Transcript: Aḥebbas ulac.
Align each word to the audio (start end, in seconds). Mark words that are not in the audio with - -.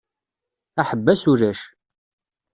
Aḥebbas 0.81 1.21
ulac. 1.31 1.61